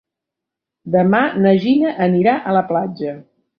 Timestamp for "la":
2.61-2.67